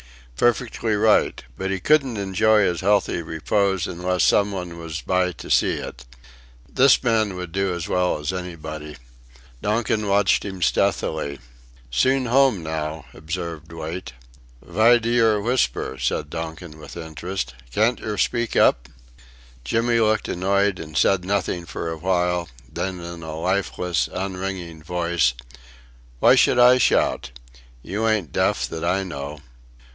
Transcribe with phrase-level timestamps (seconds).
[0.35, 5.51] Perfectly right but he couldn't enjoy his healthful repose unless some one was by to
[5.51, 6.05] see it.
[6.67, 8.97] This man would do as well as anybody.
[9.61, 11.37] Donkin watched him stealthily:
[11.91, 14.13] "Soon home now," observed Wait.
[14.63, 18.89] "Vy d'yer whisper?" asked Donkin with interest, "can't yer speak up?"
[19.63, 25.35] Jimmy looked annoyed and said nothing for a while; then in a lifeless, unringing voice:
[26.17, 27.29] "Why should I shout?
[27.83, 29.41] You ain't deaf that I know."